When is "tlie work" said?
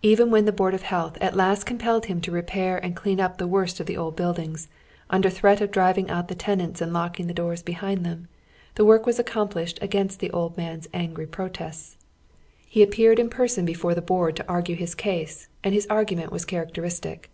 8.76-9.04